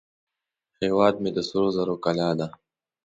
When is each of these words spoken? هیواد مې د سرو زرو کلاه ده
هیواد 0.81 1.15
مې 1.21 1.29
د 1.35 1.39
سرو 1.49 1.69
زرو 1.75 1.95
کلاه 2.05 2.31
ده 2.39 2.47